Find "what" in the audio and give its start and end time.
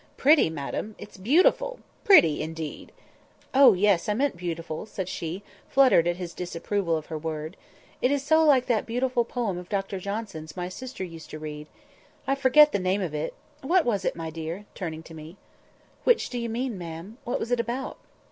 13.61-13.85, 17.23-17.39